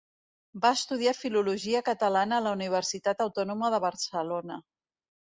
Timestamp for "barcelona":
3.85-4.59